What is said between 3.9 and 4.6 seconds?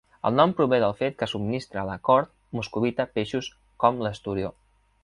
l'esturió.